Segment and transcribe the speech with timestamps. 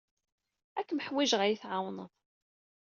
[0.79, 2.11] Ad kem-ḥwijeɣ ad iyi-tɛawneḍ.